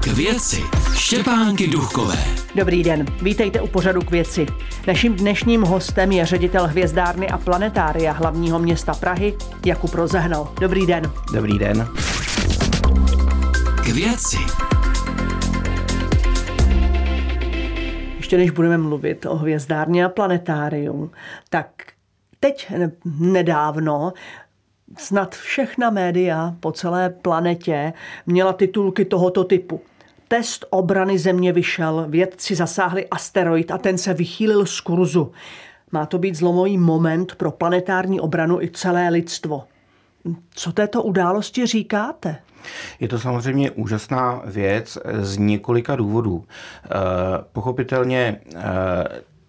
K 0.00 0.06
věci 0.06 0.62
Štěpánky 0.94 1.66
Duchové. 1.66 2.24
Dobrý 2.54 2.82
den, 2.82 3.06
vítejte 3.22 3.60
u 3.60 3.66
pořadu 3.66 4.00
k 4.00 4.10
věci. 4.10 4.46
Naším 4.86 5.14
dnešním 5.16 5.62
hostem 5.62 6.12
je 6.12 6.26
ředitel 6.26 6.66
hvězdárny 6.66 7.28
a 7.28 7.38
planetária 7.38 8.12
hlavního 8.12 8.58
města 8.58 8.94
Prahy 8.94 9.34
Jakub 9.66 9.94
Rozehnal. 9.94 10.52
Dobrý 10.60 10.86
den. 10.86 11.12
Dobrý 11.32 11.58
den. 11.58 11.88
K 13.84 13.88
věci. 13.88 14.36
Ještě 18.16 18.36
než 18.36 18.50
budeme 18.50 18.78
mluvit 18.78 19.26
o 19.26 19.36
hvězdárně 19.36 20.04
a 20.04 20.08
planetárium, 20.08 21.10
tak 21.50 21.66
teď 22.40 22.72
nedávno 23.04 24.12
snad 24.96 25.34
všechna 25.34 25.90
média 25.90 26.54
po 26.60 26.72
celé 26.72 27.10
planetě 27.10 27.92
měla 28.26 28.52
titulky 28.52 29.04
tohoto 29.04 29.44
typu. 29.44 29.80
Test 30.28 30.64
obrany 30.70 31.18
země 31.18 31.52
vyšel, 31.52 32.06
vědci 32.08 32.54
zasáhli 32.54 33.08
asteroid 33.08 33.70
a 33.70 33.78
ten 33.78 33.98
se 33.98 34.14
vychýlil 34.14 34.66
z 34.66 34.80
kurzu. 34.80 35.32
Má 35.92 36.06
to 36.06 36.18
být 36.18 36.34
zlomový 36.34 36.78
moment 36.78 37.34
pro 37.34 37.50
planetární 37.50 38.20
obranu 38.20 38.62
i 38.62 38.70
celé 38.70 39.08
lidstvo. 39.08 39.64
Co 40.50 40.72
této 40.72 41.02
události 41.02 41.66
říkáte? 41.66 42.36
Je 43.00 43.08
to 43.08 43.18
samozřejmě 43.18 43.70
úžasná 43.70 44.42
věc 44.44 44.98
z 45.20 45.36
několika 45.36 45.96
důvodů. 45.96 46.44
Eh, 46.84 46.88
pochopitelně 47.52 48.40
eh, 48.56 48.60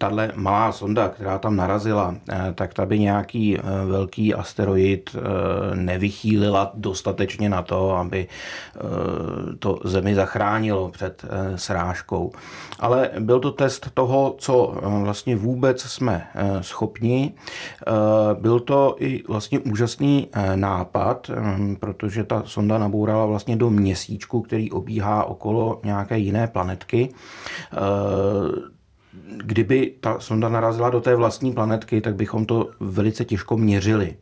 tahle 0.00 0.32
malá 0.34 0.72
sonda, 0.72 1.08
která 1.08 1.38
tam 1.38 1.56
narazila, 1.56 2.14
eh, 2.28 2.52
tak 2.54 2.74
ta 2.74 2.86
by 2.86 2.98
nějaký 2.98 3.58
eh, 3.58 3.62
velký 3.86 4.34
asteroid 4.34 5.10
eh, 5.16 5.20
nevychýlila 5.76 6.70
dostatečně 6.74 7.48
na 7.48 7.62
to, 7.62 7.96
aby 7.96 8.28
to 9.58 9.78
Zemi 9.84 10.14
zachránilo 10.14 10.88
před 10.88 11.24
srážkou. 11.56 12.32
Ale 12.78 13.10
byl 13.18 13.40
to 13.40 13.50
test 13.52 13.90
toho, 13.94 14.34
co 14.38 14.74
vlastně 14.82 15.36
vůbec 15.36 15.82
jsme 15.82 16.26
schopni. 16.60 17.34
Byl 18.40 18.60
to 18.60 18.96
i 18.98 19.22
vlastně 19.28 19.58
úžasný 19.58 20.28
nápad, 20.54 21.30
protože 21.80 22.24
ta 22.24 22.42
sonda 22.46 22.78
nabourala 22.78 23.26
vlastně 23.26 23.56
do 23.56 23.70
měsíčku, 23.70 24.42
který 24.42 24.70
obíhá 24.70 25.24
okolo 25.24 25.80
nějaké 25.84 26.18
jiné 26.18 26.46
planetky 26.46 27.12
kdyby 29.36 29.92
ta 30.00 30.20
sonda 30.20 30.48
narazila 30.48 30.90
do 30.90 31.00
té 31.00 31.14
vlastní 31.14 31.52
planetky, 31.52 32.00
tak 32.00 32.14
bychom 32.14 32.46
to 32.46 32.68
velice 32.80 33.24
těžko 33.24 33.56
měřili. 33.56 34.16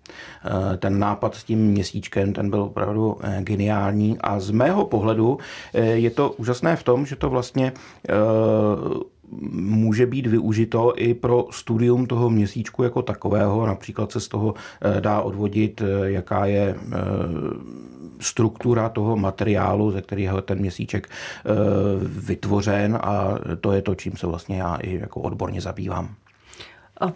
Eh, 0.45 0.77
ten 0.77 0.98
nápad 0.98 1.34
s 1.34 1.45
tím 1.45 1.58
měsíčkem, 1.58 2.33
ten 2.33 2.50
byl 2.50 2.62
opravdu 2.62 3.17
eh, 3.22 3.42
geniální 3.42 4.19
a 4.20 4.41
z 4.41 4.50
mého 4.50 4.84
pohledu 4.84 5.39
eh, 5.75 5.84
je 5.84 6.11
to 6.11 6.30
úžasné 6.30 6.77
v 6.77 6.83
tom, 6.83 7.06
že 7.06 7.17
to 7.17 7.30
vlastně 7.30 7.72
může 9.52 10.06
být 10.06 10.26
využito 10.26 10.92
i 10.96 11.14
pro 11.14 11.46
studium 11.50 12.06
toho 12.06 12.30
měsíčku 12.30 12.82
jako 12.82 13.02
takového. 13.02 13.66
Například 13.66 14.12
se 14.12 14.20
z 14.20 14.28
toho 14.28 14.54
dá 15.00 15.20
odvodit, 15.20 15.82
jaká 16.04 16.46
je 16.46 16.74
struktura 18.20 18.88
toho 18.88 19.16
materiálu, 19.16 19.90
ze 19.90 20.02
kterého 20.02 20.42
ten 20.42 20.58
měsíček 20.58 21.08
eh, 21.08 21.50
vytvořen 22.04 22.98
a 23.02 23.38
to 23.60 23.72
je 23.72 23.82
to, 23.82 23.94
čím 23.94 24.16
se 24.16 24.26
vlastně 24.26 24.56
já 24.56 24.76
i 24.76 24.98
jako 24.98 25.20
odborně 25.20 25.60
zabývám. 25.60 26.14
A 27.00 27.12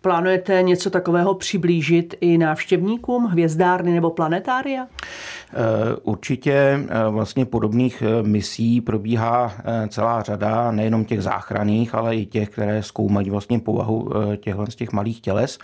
plánujete 0.00 0.62
něco 0.62 0.90
takového 0.90 1.34
přiblížit 1.34 2.14
i 2.20 2.38
návštěvníkům 2.38 3.24
hvězdárny 3.24 3.92
nebo 3.92 4.10
planetária? 4.10 4.86
Eh, 4.86 5.56
určitě 6.02 6.52
eh, 6.52 6.86
vlastně 7.10 7.44
podobných 7.44 8.02
eh, 8.02 8.22
misí 8.22 8.80
probíhá 8.80 9.52
celá 9.88 10.22
řada, 10.22 10.70
nejenom 10.70 11.04
těch 11.04 11.22
záchranných, 11.22 11.94
ale 11.94 12.16
i 12.16 12.26
těch, 12.26 12.48
které 12.48 12.82
zkoumají 12.82 13.30
vlastně 13.30 13.58
povahu 13.58 14.10
těchto 14.36 14.66
z 14.66 14.76
těch 14.76 14.92
malých 14.92 15.20
těles. 15.20 15.58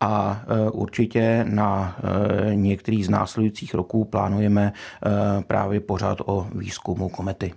A 0.00 0.42
určitě 0.72 1.44
na 1.48 1.96
některých 2.54 3.06
z 3.06 3.08
následujících 3.08 3.74
roků 3.74 4.04
plánujeme 4.04 4.72
právě 5.46 5.80
pořád 5.80 6.18
o 6.24 6.46
výzkumu 6.54 7.08
komety. 7.08 7.52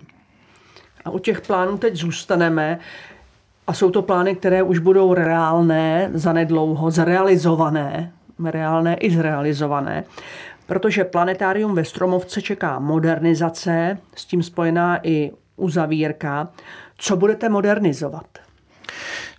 A 1.04 1.10
u 1.10 1.18
těch 1.18 1.40
plánů 1.40 1.78
teď 1.78 1.96
zůstaneme. 1.96 2.78
A 3.66 3.72
jsou 3.72 3.90
to 3.90 4.02
plány, 4.02 4.34
které 4.34 4.62
už 4.62 4.78
budou 4.78 5.14
reálné, 5.14 6.10
zanedlouho, 6.14 6.90
zrealizované, 6.90 8.12
reálné 8.44 8.94
i 8.94 9.10
zrealizované, 9.10 10.04
protože 10.66 11.04
planetárium 11.04 11.74
ve 11.74 11.84
Stromovce 11.84 12.42
čeká 12.42 12.78
modernizace, 12.78 13.98
s 14.14 14.24
tím 14.24 14.42
spojená 14.42 15.06
i 15.06 15.32
uzavírka. 15.56 16.48
Co 16.98 17.16
budete 17.16 17.48
modernizovat? 17.48 18.26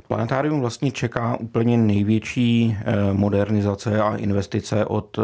Planetárium 0.08 0.62
vlastně 0.62 0.92
čeká 0.92 1.38
úplně 1.40 1.78
největší 1.78 2.78
eh, 2.80 3.14
modernizace 3.14 4.02
a 4.02 4.16
investice 4.16 4.86
od 4.86 5.20
eh, 5.20 5.22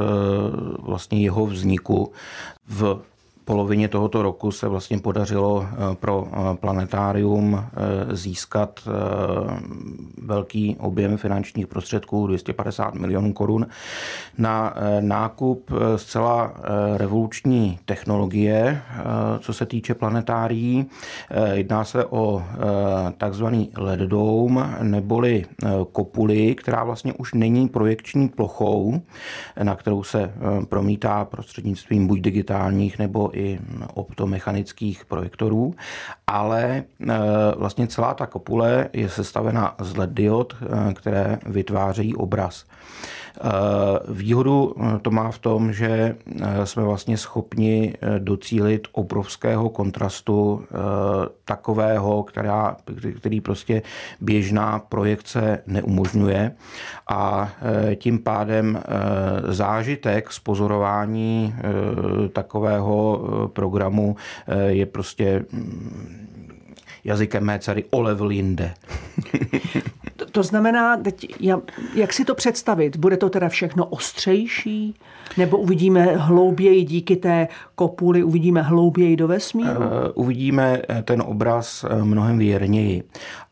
vlastně 0.80 1.22
jeho 1.22 1.46
vzniku 1.46 2.12
v 2.68 3.02
polovině 3.46 3.88
tohoto 3.88 4.22
roku 4.22 4.52
se 4.52 4.68
vlastně 4.68 5.00
podařilo 5.00 5.68
eh, 5.72 5.96
pro 5.96 6.28
eh, 6.28 6.58
planetárium 6.58 7.64
eh, 7.64 8.16
získat 8.16 8.80
velký 10.22 10.76
objem 10.80 11.18
finančních 11.18 11.68
prostředků, 11.68 12.28
250 12.28 12.94
milionů 12.94 13.34
korun, 13.34 13.68
na 14.38 14.74
nákup 15.00 15.72
zcela 15.96 16.54
revoluční 16.98 17.80
technologie, 17.86 18.82
co 19.40 19.54
se 19.54 19.66
týče 19.66 19.94
planetárií. 19.94 20.86
Jedná 21.54 21.84
se 21.84 22.06
o 22.06 22.44
takzvaný 23.18 23.70
LED 23.78 24.00
dome, 24.00 24.78
neboli 24.82 25.46
kopuli, 25.92 26.56
která 26.56 26.84
vlastně 26.84 27.14
už 27.14 27.34
není 27.34 27.70
projekční 27.70 28.30
plochou, 28.30 29.02
na 29.64 29.76
kterou 29.76 30.04
se 30.04 30.34
promítá 30.70 31.26
prostřednictvím 31.26 32.08
buď 32.08 32.20
digitálních 32.20 33.00
nebo 33.00 33.33
i 33.34 33.60
optomechanických 33.94 35.06
projektorů, 35.06 35.76
ale 36.28 36.64
e, 36.64 36.84
vlastně 37.58 37.88
celá 37.88 38.14
ta 38.14 38.26
kopule 38.26 38.90
je 38.94 39.10
sestavena 39.10 39.76
z 39.80 39.98
LED 39.98 40.10
diod, 40.10 40.56
e, 40.62 40.94
které 40.94 41.40
vytvářejí 41.46 42.16
obraz. 42.16 42.66
Eh, 43.42 44.00
výhodu 44.08 44.76
eh, 44.78 45.00
to 45.02 45.12
má 45.12 45.32
v 45.32 45.40
tom, 45.40 45.74
že 45.74 46.16
eh, 46.42 46.66
jsme 46.66 46.84
vlastně 46.84 47.18
schopni 47.18 47.94
docílit 48.20 48.88
obrovského 48.92 49.70
kontrastu 49.70 50.66
takového, 51.46 52.24
která, 52.24 52.78
který 53.18 53.42
prostě 53.42 53.82
běžná 54.22 54.80
projekce 54.80 55.64
neumožňuje 55.68 56.52
a 57.10 57.52
tím 57.96 58.20
pádem 58.20 58.84
zážitek 59.48 60.32
z 60.32 60.40
pozorování 60.40 61.56
takového 62.34 63.22
programu 63.54 64.16
je 64.68 64.86
prostě 64.86 65.46
hm, 65.52 66.28
jazykem 67.04 67.44
mé 67.44 67.60
dcery 67.60 67.84
o 67.90 68.02
level 68.02 68.32
jinde. 68.32 68.74
To, 70.34 70.44
znamená, 70.44 70.98
teď, 70.98 71.36
jak 71.96 72.14
si 72.14 72.26
to 72.26 72.36
představit? 72.36 72.98
Bude 72.98 73.18
to 73.18 73.30
teda 73.30 73.50
všechno 73.50 73.86
ostřejší? 73.86 74.96
Nebo 75.38 75.58
uvidíme 75.58 76.06
hlouběji 76.06 76.84
díky 76.84 77.16
té 77.16 77.48
kopuli, 77.76 78.24
uvidíme 78.24 78.62
hlouběji 78.62 79.16
do 79.16 79.28
vesmíru? 79.28 79.72
Uh, 79.72 79.86
uvidíme 80.14 80.82
eh, 80.90 81.04
ten 81.04 81.24
obraz 81.26 81.86
eh, 81.90 82.04
mnohem 82.04 82.38
věrněji. 82.38 83.04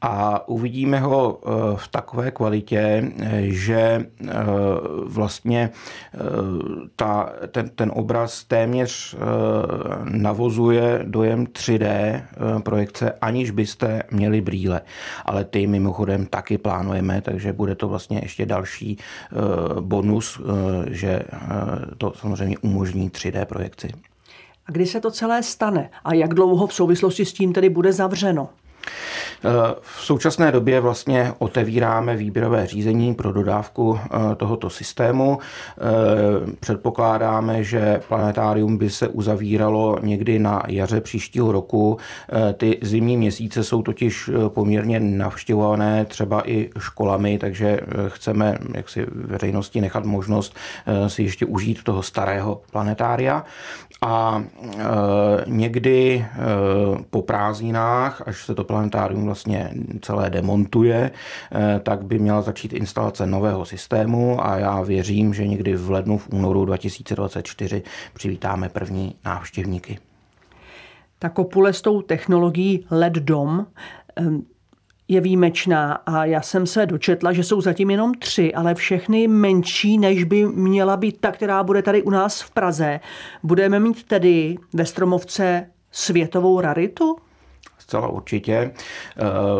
A 0.03 0.47
uvidíme 0.47 0.99
ho 0.99 1.41
v 1.75 1.87
takové 1.87 2.31
kvalitě, 2.31 3.11
že 3.41 4.05
vlastně 5.05 5.69
ta, 6.95 7.29
ten, 7.51 7.69
ten 7.69 7.91
obraz 7.95 8.43
téměř 8.43 9.15
navozuje 10.03 10.99
dojem 11.03 11.45
3D 11.45 12.21
projekce, 12.63 13.13
aniž 13.21 13.51
byste 13.51 14.03
měli 14.11 14.41
brýle. 14.41 14.81
Ale 15.25 15.43
ty 15.43 15.67
mimochodem 15.67 16.25
taky 16.25 16.57
plánujeme, 16.71 17.21
takže 17.21 17.53
bude 17.53 17.75
to 17.75 17.87
vlastně 17.87 18.19
ještě 18.23 18.45
další 18.45 18.97
bonus, 19.79 20.41
že 20.89 21.23
to 21.97 22.13
samozřejmě 22.15 22.57
umožní 22.57 23.09
3D 23.09 23.45
projekci. 23.45 23.87
A 24.65 24.71
kdy 24.71 24.85
se 24.85 24.99
to 24.99 25.11
celé 25.11 25.43
stane? 25.43 25.89
A 26.03 26.13
jak 26.13 26.33
dlouho 26.33 26.67
v 26.67 26.73
souvislosti 26.73 27.25
s 27.25 27.33
tím 27.33 27.53
tedy 27.53 27.69
bude 27.69 27.93
zavřeno? 27.93 28.49
V 29.81 30.01
současné 30.01 30.51
době 30.51 30.79
vlastně 30.79 31.33
otevíráme 31.37 32.15
výběrové 32.15 32.67
řízení 32.67 33.13
pro 33.13 33.31
dodávku 33.31 33.99
tohoto 34.37 34.69
systému. 34.69 35.39
Předpokládáme, 36.59 37.63
že 37.63 38.01
planetárium 38.07 38.77
by 38.77 38.89
se 38.89 39.07
uzavíralo 39.07 39.97
někdy 40.01 40.39
na 40.39 40.63
jaře 40.67 41.01
příštího 41.01 41.51
roku. 41.51 41.97
Ty 42.53 42.79
zimní 42.81 43.17
měsíce 43.17 43.63
jsou 43.63 43.81
totiž 43.81 44.29
poměrně 44.47 44.99
navštěvované 44.99 46.05
třeba 46.05 46.49
i 46.49 46.69
školami, 46.79 47.37
takže 47.37 47.79
chceme 48.07 48.57
jaksi 48.75 49.05
veřejnosti 49.11 49.81
nechat 49.81 50.05
možnost 50.05 50.55
si 51.07 51.23
ještě 51.23 51.45
užít 51.45 51.83
toho 51.83 52.03
starého 52.03 52.61
planetária. 52.71 53.43
A 54.01 54.43
někdy 55.47 56.25
po 57.09 57.21
prázdninách, 57.21 58.21
až 58.25 58.45
se 58.45 58.55
to 58.55 58.63
planetárium 58.71 59.25
vlastně 59.25 59.71
celé 60.01 60.29
demontuje, 60.29 61.11
eh, 61.11 61.79
tak 61.83 62.05
by 62.05 62.19
měla 62.19 62.41
začít 62.41 62.73
instalace 62.73 63.27
nového 63.27 63.65
systému 63.65 64.45
a 64.45 64.57
já 64.57 64.81
věřím, 64.81 65.33
že 65.33 65.47
někdy 65.47 65.75
v 65.75 65.91
lednu, 65.91 66.17
v 66.17 66.29
únoru 66.29 66.65
2024 66.65 67.83
přivítáme 68.13 68.69
první 68.69 69.15
návštěvníky. 69.25 69.99
Ta 71.19 71.29
kopule 71.29 71.73
s 71.73 71.81
tou 71.81 72.01
technologií 72.01 72.85
LED 72.91 73.13
dom 73.13 73.65
je 75.07 75.21
výjimečná 75.21 75.93
a 75.93 76.25
já 76.25 76.41
jsem 76.41 76.67
se 76.67 76.85
dočetla, 76.85 77.33
že 77.33 77.43
jsou 77.43 77.61
zatím 77.61 77.89
jenom 77.89 78.13
tři, 78.13 78.53
ale 78.53 78.75
všechny 78.75 79.27
menší, 79.27 79.97
než 79.97 80.23
by 80.23 80.45
měla 80.45 80.97
být 80.97 81.17
ta, 81.19 81.31
která 81.31 81.63
bude 81.63 81.81
tady 81.81 82.03
u 82.03 82.09
nás 82.09 82.41
v 82.41 82.51
Praze. 82.51 82.99
Budeme 83.43 83.79
mít 83.79 84.03
tedy 84.03 84.57
ve 84.73 84.85
Stromovce 84.85 85.67
světovou 85.91 86.61
raritu? 86.61 87.17
Zcela 87.81 88.07
určitě. 88.07 88.53
Eh, 88.53 88.71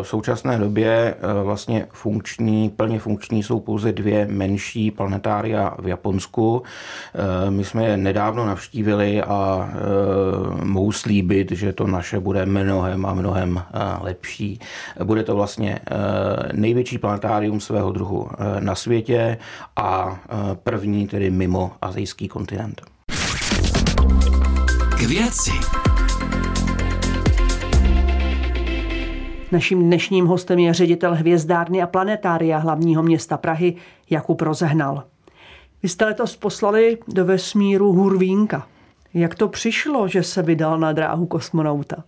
v 0.02 0.06
současné 0.06 0.58
době 0.58 1.14
eh, 1.14 1.42
vlastně 1.42 1.86
funkční, 1.92 2.70
plně 2.70 2.98
funkční 2.98 3.42
jsou 3.42 3.60
pouze 3.60 3.92
dvě 3.92 4.26
menší 4.26 4.90
planetária 4.90 5.74
v 5.78 5.88
Japonsku. 5.88 6.62
Eh, 7.14 7.50
my 7.50 7.64
jsme 7.64 7.84
je 7.84 7.96
nedávno 7.96 8.46
navštívili 8.46 9.22
a 9.22 9.70
mohu 10.62 10.92
slíbit, 10.92 11.50
že 11.50 11.72
to 11.72 11.86
naše 11.86 12.20
bude 12.20 12.46
mnohem 12.46 13.06
a 13.06 13.14
mnohem 13.14 13.62
lepší. 14.00 14.60
Bude 15.04 15.22
to 15.22 15.34
vlastně 15.34 15.78
největší 16.52 16.98
planetárium 16.98 17.60
svého 17.60 17.92
druhu 17.92 18.28
na 18.60 18.74
světě 18.74 19.38
a 19.76 20.18
první 20.54 21.06
tedy 21.06 21.30
mimo 21.30 21.72
azijský 21.82 22.28
kontinent. 22.28 22.82
K 24.98 25.00
věci. 25.02 25.81
Naším 29.52 29.82
dnešním 29.82 30.26
hostem 30.26 30.58
je 30.58 30.74
ředitel 30.74 31.14
hvězdárny 31.14 31.82
a 31.82 31.86
planetária 31.86 32.58
hlavního 32.58 33.02
města 33.02 33.36
Prahy 33.36 33.76
Jakub 34.10 34.40
Rozehnal. 34.40 35.04
Vy 35.82 35.88
jste 35.88 36.04
letos 36.04 36.36
poslali 36.36 36.98
do 37.08 37.24
vesmíru 37.24 37.92
Hurvínka. 37.92 38.66
Jak 39.14 39.34
to 39.34 39.48
přišlo, 39.48 40.08
že 40.08 40.22
se 40.22 40.42
vydal 40.42 40.78
na 40.78 40.92
dráhu 40.92 41.26
kosmonauta? 41.26 42.04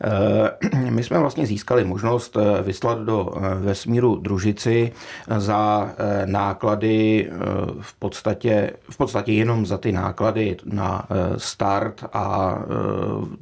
Eh, 0.00 0.90
my 0.90 1.04
jsme 1.04 1.18
vlastně 1.18 1.46
získali 1.46 1.84
možnost 1.84 2.36
eh, 2.36 2.62
vyslat 2.62 2.98
do 2.98 3.32
eh, 3.36 3.54
vesmíru 3.54 4.16
družici 4.16 4.92
za 5.38 5.90
náklady 6.24 7.30
v 7.80 7.94
podstatě, 7.94 8.70
v 8.90 8.96
podstatě 8.96 9.32
jenom 9.32 9.66
za 9.66 9.78
ty 9.78 9.92
náklady 9.92 10.56
na 10.64 11.08
start 11.36 12.04
a 12.12 12.58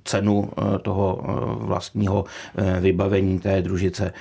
cenu 0.05 0.51
toho 0.83 1.21
vlastního 1.61 2.25
vybavení 2.81 3.39
té 3.39 3.63
družice. 3.63 4.13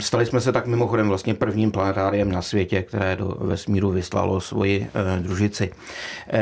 Stali 0.00 0.26
jsme 0.26 0.40
se 0.40 0.52
tak 0.52 0.66
mimochodem 0.66 1.08
vlastně 1.08 1.34
prvním 1.34 1.70
planetáriem 1.70 2.32
na 2.32 2.42
světě, 2.42 2.82
které 2.82 3.16
do 3.16 3.36
vesmíru 3.40 3.90
vyslalo 3.90 4.40
svoji 4.40 4.86
družici. 5.18 5.70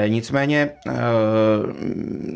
Nicméně 0.09 0.71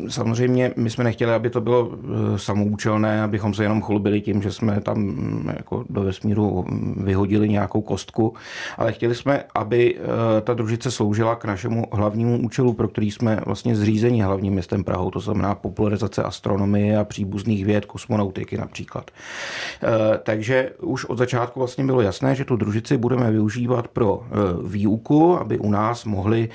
samozřejmě 0.07 0.71
my 0.75 0.89
jsme 0.89 1.03
nechtěli, 1.03 1.28
aby 1.35 1.49
to 1.49 1.61
bylo 1.61 1.91
eh, 1.93 2.39
samoučelné, 2.39 3.23
abychom 3.23 3.53
se 3.53 3.63
jenom 3.63 3.81
chlubili 3.81 4.21
tím, 4.21 4.41
že 4.41 4.51
jsme 4.51 4.81
tam 4.81 4.97
mm, 4.97 5.51
jako 5.57 5.85
do 5.89 6.01
vesmíru 6.01 6.65
vyhodili 6.97 7.49
nějakou 7.49 7.81
kostku, 7.81 8.33
ale 8.77 8.91
chtěli 8.91 9.15
jsme, 9.15 9.43
aby 9.55 9.95
eh, 9.95 10.41
ta 10.41 10.53
družice 10.53 10.91
sloužila 10.91 11.35
k 11.35 11.45
našemu 11.45 11.85
hlavnímu 11.91 12.39
účelu, 12.41 12.73
pro 12.73 12.87
který 12.87 13.11
jsme 13.11 13.41
vlastně 13.45 13.75
zřízeni 13.75 14.21
hlavním 14.21 14.53
městem 14.53 14.83
Prahou, 14.83 15.11
to 15.11 15.19
znamená 15.19 15.55
popularizace 15.55 16.23
astronomie 16.23 16.97
a 16.97 17.03
příbuzných 17.03 17.65
věd, 17.65 17.85
kosmonautiky 17.85 18.57
například. 18.57 19.11
Eh, 19.11 20.19
takže 20.23 20.71
už 20.81 21.05
od 21.05 21.17
začátku 21.17 21.59
vlastně 21.59 21.83
bylo 21.83 22.01
jasné, 22.01 22.35
že 22.35 22.45
tu 22.45 22.55
družici 22.55 22.97
budeme 22.97 23.31
využívat 23.31 23.87
pro 23.87 24.23
výuku, 24.63 25.37
aby 25.39 25.57
u 25.59 25.71
nás 25.71 26.05
mohli 26.05 26.49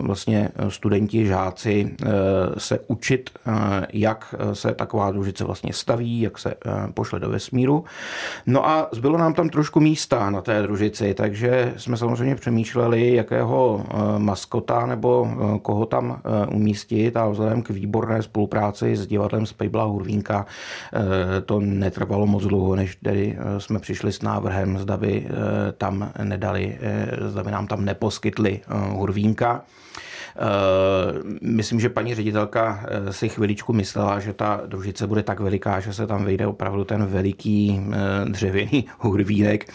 vlastně 0.00 0.48
studenti, 0.68 1.26
žáci 1.26 1.96
se 2.58 2.78
učit, 2.86 3.30
jak 3.92 4.07
se 4.52 4.74
taková 4.74 5.10
družice 5.10 5.44
vlastně 5.44 5.72
staví, 5.72 6.20
jak 6.20 6.38
se 6.38 6.50
eh, 6.50 6.70
pošle 6.94 7.20
do 7.20 7.30
vesmíru. 7.30 7.84
No 8.46 8.68
a 8.68 8.88
zbylo 8.92 9.18
nám 9.18 9.34
tam 9.34 9.48
trošku 9.48 9.80
místa 9.80 10.30
na 10.30 10.40
té 10.40 10.62
družici, 10.62 11.14
takže 11.14 11.74
jsme 11.76 11.96
samozřejmě 11.96 12.34
přemýšleli, 12.34 13.14
jakého 13.14 13.84
eh, 13.84 14.18
maskota 14.18 14.86
nebo 14.86 15.28
eh, 15.30 15.58
koho 15.58 15.86
tam 15.86 16.20
umístit 16.52 17.16
a 17.16 17.28
vzhledem 17.28 17.62
k 17.62 17.70
výborné 17.70 18.22
spolupráci 18.22 18.96
s 18.96 19.06
divadlem 19.06 19.46
Spejbla 19.46 19.84
Hurvínka 19.84 20.46
to 21.46 21.60
netrvalo 21.60 22.26
moc 22.26 22.42
dlouho, 22.42 22.76
než 22.76 22.96
tedy 22.96 23.38
jsme 23.58 23.78
přišli 23.78 24.12
s 24.12 24.22
návrhem, 24.22 24.78
zda 24.78 24.96
by 24.96 25.26
tam 25.78 26.12
nedali, 26.22 26.78
zda 27.26 27.44
by 27.44 27.50
nám 27.50 27.66
tam 27.66 27.84
neposkytli 27.84 28.60
Hurvínka. 28.68 29.62
Eh, 30.38 31.22
myslím, 31.42 31.80
že 31.80 31.88
paní 31.88 32.14
ředitelka 32.14 32.84
eh, 32.88 33.12
si 33.12 33.28
chviličku 33.28 33.72
myslela, 33.72 34.20
že 34.20 34.32
ta 34.32 34.60
družice 34.66 35.06
bude 35.06 35.22
tak 35.22 35.40
veliká, 35.40 35.80
že 35.80 35.92
se 35.92 36.06
tam 36.06 36.24
vejde 36.24 36.46
opravdu 36.46 36.84
ten 36.84 37.06
veliký 37.06 37.80
eh, 37.92 38.24
dřevěný 38.28 38.86
hurvínek. 38.98 39.72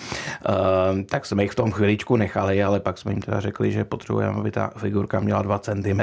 Tak 1.10 1.26
jsme 1.26 1.44
jich 1.44 1.52
v 1.52 1.56
tom 1.56 1.72
chviličku 1.72 2.16
nechali, 2.16 2.64
ale 2.64 2.80
pak 2.80 2.98
jsme 2.98 3.12
jim 3.12 3.22
teda 3.22 3.40
řekli, 3.40 3.72
že 3.72 3.84
potřebujeme, 3.84 4.40
aby 4.40 4.52
ta 4.52 4.72
figurka 4.78 5.20
měla 5.20 5.42
2 5.42 5.60
cm. 5.60 6.00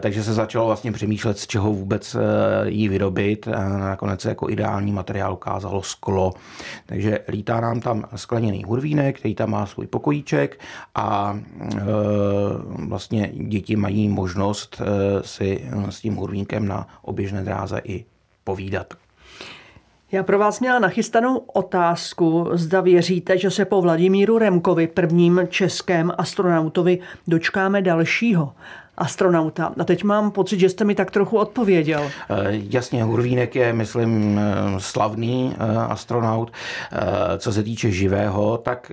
Takže 0.00 0.24
se 0.24 0.34
začalo 0.34 0.66
vlastně 0.66 0.92
přemýšlet, 0.92 1.38
z 1.38 1.46
čeho 1.46 1.72
vůbec 1.72 2.16
ji 2.64 2.88
vyrobit. 2.88 3.48
Nakonec 3.78 4.20
se 4.20 4.28
jako 4.28 4.50
ideální 4.50 4.92
materiál 4.92 5.32
ukázalo 5.32 5.82
sklo. 5.82 6.32
Takže 6.86 7.18
lítá 7.28 7.60
nám 7.60 7.80
tam 7.80 8.04
skleněný 8.16 8.64
hurvínek, 8.64 9.18
který 9.18 9.34
tam 9.34 9.50
má 9.50 9.66
svůj 9.66 9.86
pokojíček 9.86 10.60
a 10.94 11.38
vlastně 12.78 13.21
vlastně 13.22 13.48
děti 13.48 13.76
mají 13.76 14.08
možnost 14.08 14.80
eh, 14.80 15.22
si 15.22 15.64
eh, 15.64 15.92
s 15.92 16.00
tím 16.00 16.14
hurvínkem 16.14 16.68
na 16.68 16.88
oběžné 17.02 17.42
dráze 17.42 17.80
i 17.84 18.04
povídat. 18.44 18.94
Já 20.12 20.22
pro 20.22 20.38
vás 20.38 20.60
měla 20.60 20.78
nachystanou 20.78 21.36
otázku, 21.38 22.48
zda 22.52 22.80
věříte, 22.80 23.38
že 23.38 23.50
se 23.50 23.64
po 23.64 23.80
Vladimíru 23.80 24.38
Remkovi, 24.38 24.86
prvním 24.86 25.40
českém 25.48 26.12
astronautovi, 26.18 26.98
dočkáme 27.26 27.82
dalšího 27.82 28.52
astronauta. 28.96 29.74
A 29.78 29.84
teď 29.84 30.04
mám 30.04 30.30
pocit, 30.30 30.60
že 30.60 30.68
jste 30.68 30.84
mi 30.84 30.94
tak 30.94 31.10
trochu 31.10 31.38
odpověděl. 31.38 32.10
Eh, 32.30 32.34
jasně, 32.50 33.04
Hurvínek 33.04 33.56
je, 33.56 33.72
myslím, 33.72 34.38
eh, 34.38 34.80
slavný 34.80 35.54
eh, 35.54 35.76
astronaut. 35.76 36.52
Co 37.38 37.52
se 37.52 37.62
týče 37.62 37.90
živého, 37.90 38.58
tak 38.58 38.92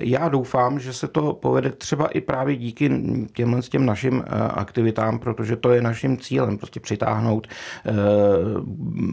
já 0.00 0.28
doufám, 0.28 0.80
že 0.80 0.92
se 0.92 1.08
to 1.08 1.32
povede 1.32 1.70
třeba 1.70 2.06
i 2.06 2.20
právě 2.20 2.56
díky 2.56 2.90
těmhle 3.32 3.62
těm 3.62 3.86
našim 3.86 4.24
aktivitám, 4.54 5.18
protože 5.18 5.56
to 5.56 5.72
je 5.72 5.82
naším 5.82 6.18
cílem, 6.18 6.58
prostě 6.58 6.80
přitáhnout 6.80 7.46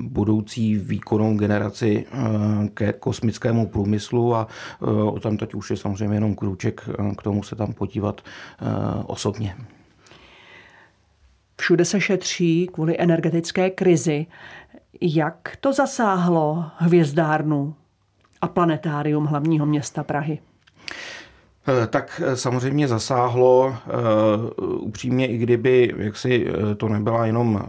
budoucí 0.01 0.75
výkonnou 0.75 1.37
generaci 1.37 2.05
ke 2.73 2.93
kosmickému 2.93 3.67
průmyslu 3.67 4.35
a 4.35 4.47
tam 5.21 5.37
teď 5.37 5.53
už 5.53 5.69
je 5.71 5.77
samozřejmě 5.77 6.15
jenom 6.15 6.35
krůček 6.35 6.89
k 7.17 7.23
tomu 7.23 7.43
se 7.43 7.55
tam 7.55 7.73
podívat 7.73 8.21
osobně. 9.05 9.55
Všude 11.61 11.85
se 11.85 12.01
šetří 12.01 12.69
kvůli 12.73 12.95
energetické 12.99 13.69
krizi. 13.69 14.25
Jak 15.01 15.57
to 15.59 15.73
zasáhlo 15.73 16.65
hvězdárnu 16.77 17.75
a 18.41 18.47
planetárium 18.47 19.25
hlavního 19.25 19.65
města 19.65 20.03
Prahy? 20.03 20.39
Eh, 21.69 21.87
tak 21.87 22.21
eh, 22.25 22.35
samozřejmě 22.35 22.87
zasáhlo 22.87 23.75
uh, 24.57 24.83
upřímně, 24.87 25.27
i 25.27 25.37
kdyby 25.37 25.93
jaksi 25.97 26.47
to 26.77 26.89
nebyla 26.89 27.25
jenom 27.25 27.61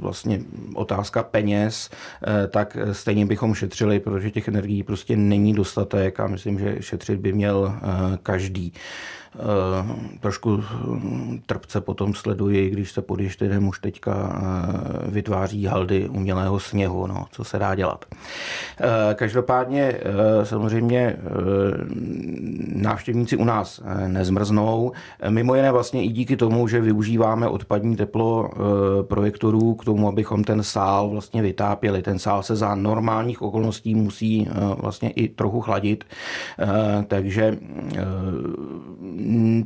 vlastně 0.00 0.40
otázka 0.74 1.22
peněz, 1.22 1.90
tak 2.50 2.76
stejně 2.92 3.26
bychom 3.26 3.54
šetřili, 3.54 4.00
protože 4.00 4.30
těch 4.30 4.48
energií 4.48 4.82
prostě 4.82 5.16
není 5.16 5.52
dostatek 5.54 6.20
a 6.20 6.26
myslím, 6.26 6.58
že 6.58 6.76
šetřit 6.80 7.20
by 7.20 7.32
měl 7.32 7.74
každý. 8.22 8.72
Trošku 10.20 10.62
trpce 11.46 11.80
potom 11.80 12.14
sleduji, 12.14 12.70
když 12.70 12.92
se 12.92 13.02
pod 13.02 13.20
Ještědem 13.20 13.68
už 13.68 13.78
teďka 13.78 14.42
vytváří 15.06 15.66
haldy 15.66 16.08
umělého 16.08 16.60
sněhu, 16.60 17.06
no, 17.06 17.26
co 17.30 17.44
se 17.44 17.58
dá 17.58 17.74
dělat. 17.74 18.04
Každopádně 19.14 20.00
samozřejmě 20.42 21.16
návštěvníci 22.74 23.36
u 23.36 23.44
nás 23.44 23.82
nezmrznou, 24.06 24.92
mimo 25.28 25.54
jiné 25.54 25.72
vlastně 25.72 26.04
i 26.04 26.08
díky 26.08 26.36
tomu, 26.36 26.68
že 26.68 26.80
využíváme 26.80 27.48
odpadní 27.48 27.96
teplo 27.96 28.50
projektorů 29.02 29.74
k 29.74 29.84
tomu, 29.84 30.08
abychom 30.08 30.44
ten 30.44 30.62
sál 30.62 31.08
vlastně 31.08 31.42
vytápěli. 31.42 32.02
Ten 32.02 32.18
sál 32.18 32.42
se 32.42 32.56
za 32.56 32.74
normálních 32.74 33.42
okolností 33.42 33.94
musí 33.94 34.48
vlastně 34.80 35.10
i 35.10 35.28
trochu 35.28 35.60
chladit, 35.60 36.04
takže 37.08 37.58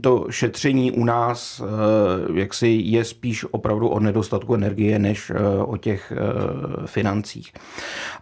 to 0.01 0.27
šetření 0.31 0.93
u 0.93 1.05
nás 1.05 1.63
jaksi 2.35 2.81
je 2.85 3.05
spíš 3.05 3.47
opravdu 3.51 3.89
o 3.89 4.01
nedostatku 4.01 4.55
energie, 4.55 4.99
než 4.99 5.33
o 5.65 5.77
těch 5.77 6.13
financích. 6.87 7.53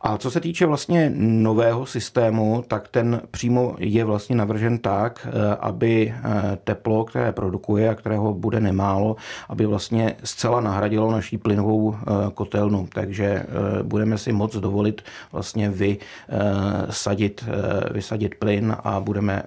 A 0.01 0.19
co 0.19 0.31
se 0.31 0.41
týče 0.41 0.67
vlastně 0.67 1.13
nového 1.17 1.87
systému, 1.87 2.65
tak 2.69 2.89
ten 2.89 3.21
přímo 3.31 3.75
je 3.79 4.05
vlastně 4.05 4.37
navržen 4.37 4.79
tak, 4.79 5.29
aby 5.61 6.15
teplo, 6.65 7.05
které 7.05 7.33
produkuje 7.33 7.89
a 7.89 7.95
kterého 7.95 8.35
bude 8.35 8.61
nemálo, 8.61 9.17
aby 9.49 9.67
vlastně 9.67 10.17
zcela 10.25 10.61
nahradilo 10.61 11.13
naší 11.13 11.39
plynovou 11.39 11.97
kotelnu. 12.35 12.89
Takže 12.93 13.47
budeme 13.83 14.19
si 14.19 14.33
moc 14.33 14.57
dovolit 14.57 15.03
vlastně 15.33 15.71
vysadit, 15.71 17.45
vysadit 17.91 18.35
plyn 18.35 18.77
a 18.85 19.01
budeme 19.01 19.43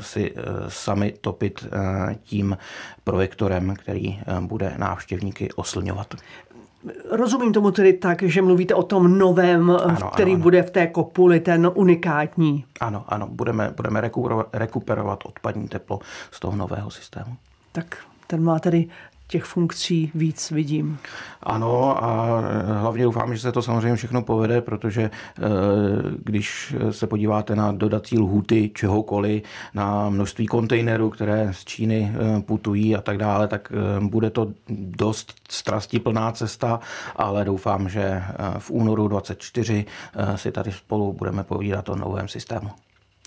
si 0.00 0.34
sami 0.68 1.13
topit 1.20 1.66
tím 2.22 2.58
projektorem, 3.04 3.74
který 3.76 4.20
bude 4.40 4.74
návštěvníky 4.78 5.52
oslňovat. 5.52 6.14
Rozumím 7.10 7.52
tomu 7.52 7.70
tedy 7.70 7.92
tak, 7.92 8.22
že 8.22 8.42
mluvíte 8.42 8.74
o 8.74 8.82
tom 8.82 9.18
novém, 9.18 9.70
ano, 9.70 10.10
který 10.12 10.32
ano, 10.32 10.42
bude 10.42 10.62
v 10.62 10.70
té 10.70 10.86
kopuli, 10.86 11.40
ten 11.40 11.70
unikátní. 11.74 12.64
Ano, 12.80 13.04
ano, 13.08 13.26
budeme, 13.30 13.72
budeme 13.76 14.10
rekuperovat 14.52 15.24
odpadní 15.24 15.68
teplo 15.68 16.00
z 16.30 16.40
toho 16.40 16.56
nového 16.56 16.90
systému. 16.90 17.36
Tak 17.72 17.96
ten 18.26 18.42
má 18.42 18.58
tedy 18.58 18.86
těch 19.26 19.44
funkcí 19.44 20.10
víc 20.14 20.50
vidím. 20.50 20.98
Ano 21.42 22.04
a 22.04 22.40
hlavně 22.80 23.04
doufám, 23.04 23.34
že 23.34 23.40
se 23.40 23.52
to 23.52 23.62
samozřejmě 23.62 23.96
všechno 23.96 24.22
povede, 24.22 24.60
protože 24.60 25.02
eh, 25.02 25.40
když 26.24 26.74
se 26.90 27.06
podíváte 27.06 27.56
na 27.56 27.72
dodací 27.72 28.18
lhuty 28.18 28.70
čehokoliv, 28.74 29.42
na 29.74 30.10
množství 30.10 30.46
kontejnerů, 30.46 31.10
které 31.10 31.48
z 31.52 31.64
Číny 31.64 32.12
eh, 32.14 32.40
putují 32.40 32.96
a 32.96 33.00
tak 33.00 33.18
dále, 33.18 33.48
tak 33.48 33.72
bude 34.00 34.30
to 34.30 34.52
dost 34.68 35.34
strastiplná 35.48 36.32
cesta, 36.32 36.80
ale 37.16 37.44
doufám, 37.44 37.88
že 37.88 38.22
v 38.58 38.70
únoru 38.70 39.08
24 39.08 39.84
si 40.36 40.52
tady 40.52 40.72
spolu 40.72 41.12
budeme 41.12 41.44
povídat 41.44 41.88
o 41.88 41.96
novém 41.96 42.28
systému. 42.28 42.70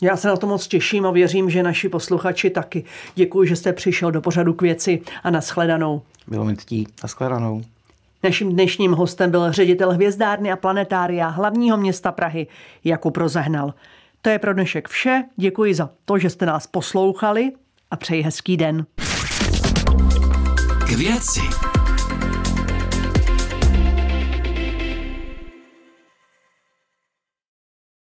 Já 0.01 0.18
se 0.18 0.27
na 0.27 0.38
to 0.38 0.48
moc 0.48 0.68
těším 0.68 1.06
a 1.06 1.12
věřím, 1.12 1.50
že 1.50 1.63
naši 1.63 1.89
posluchači 1.89 2.50
taky. 2.50 2.84
Děkuji, 3.16 3.48
že 3.48 3.56
jste 3.56 3.74
přišel 3.74 4.12
do 4.12 4.22
pořadu 4.22 4.54
k 4.54 4.62
věci 4.62 5.01
a 5.24 5.30
nashledanou. 5.30 6.01
Bylo 6.27 6.46
mi 6.46 6.58
ctí. 6.58 6.88
Nashledanou. 7.04 7.63
Naším 8.24 8.54
dnešním 8.54 8.92
hostem 8.92 9.32
byl 9.32 9.51
ředitel 9.51 9.92
hvězdárny 9.92 10.51
a 10.51 10.56
planetária 10.56 11.27
hlavního 11.27 11.77
města 11.77 12.12
Prahy 12.12 12.48
Jakub 12.84 13.18
Rozehnal. 13.18 13.74
To 14.22 14.30
je 14.30 14.39
pro 14.39 14.54
dnešek 14.54 14.88
vše. 14.88 15.24
Děkuji 15.36 15.74
za 15.74 15.89
to, 16.06 16.18
že 16.18 16.30
jste 16.30 16.46
nás 16.46 16.68
poslouchali 16.68 17.51
a 17.92 17.96
přeji 17.96 18.22
hezký 18.22 18.58
den. 18.58 18.86
K 20.88 20.92
věci. 20.92 21.67